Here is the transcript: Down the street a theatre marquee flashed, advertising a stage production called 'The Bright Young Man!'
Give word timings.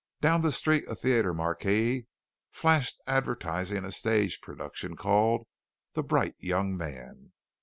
Down 0.19 0.41
the 0.41 0.51
street 0.51 0.87
a 0.87 0.95
theatre 0.95 1.31
marquee 1.31 2.07
flashed, 2.51 2.99
advertising 3.05 3.85
a 3.85 3.91
stage 3.91 4.41
production 4.41 4.95
called 4.95 5.45
'The 5.93 6.01
Bright 6.01 6.33
Young 6.39 6.75
Man!' 6.75 7.33